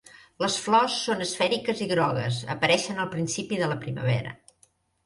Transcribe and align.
Les 0.43 0.55
flors 0.61 0.95
són 1.09 1.21
esfèriques 1.25 1.83
i 1.87 1.89
grogues, 1.93 2.41
apareixen 2.57 3.05
al 3.05 3.13
principi 3.17 3.63
de 3.65 3.71
la 3.75 3.79
primavera. 3.87 4.35